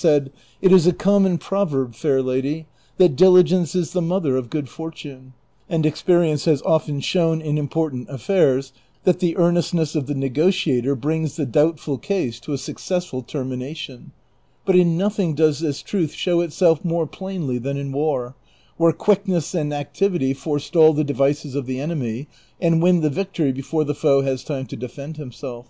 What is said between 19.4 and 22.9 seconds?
and activity forestall the devices of the enemy, and